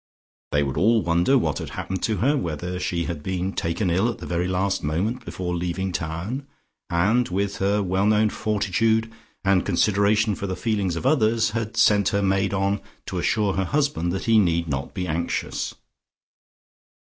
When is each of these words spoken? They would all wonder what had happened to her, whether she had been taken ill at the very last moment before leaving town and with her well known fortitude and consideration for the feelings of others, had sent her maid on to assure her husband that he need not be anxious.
They 0.51 0.63
would 0.63 0.77
all 0.77 1.03
wonder 1.03 1.37
what 1.37 1.59
had 1.59 1.69
happened 1.77 2.01
to 2.05 2.17
her, 2.17 2.35
whether 2.35 2.79
she 2.79 3.03
had 3.03 3.21
been 3.21 3.53
taken 3.53 3.91
ill 3.91 4.09
at 4.09 4.17
the 4.17 4.25
very 4.25 4.47
last 4.47 4.83
moment 4.83 5.23
before 5.23 5.55
leaving 5.55 5.91
town 5.91 6.47
and 6.89 7.29
with 7.29 7.57
her 7.57 7.83
well 7.83 8.07
known 8.07 8.31
fortitude 8.31 9.11
and 9.45 9.63
consideration 9.63 10.33
for 10.33 10.47
the 10.47 10.55
feelings 10.55 10.95
of 10.95 11.05
others, 11.05 11.51
had 11.51 11.77
sent 11.77 12.09
her 12.09 12.23
maid 12.23 12.51
on 12.51 12.81
to 13.05 13.19
assure 13.19 13.53
her 13.53 13.65
husband 13.65 14.11
that 14.11 14.25
he 14.25 14.39
need 14.39 14.67
not 14.67 14.95
be 14.95 15.05
anxious. 15.05 15.75